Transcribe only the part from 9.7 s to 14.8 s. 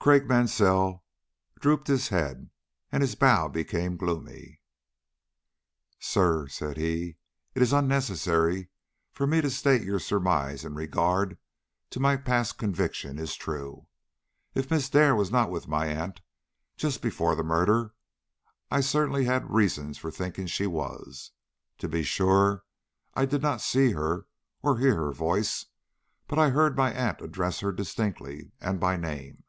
that your surmise in regard to my past convictions is true. If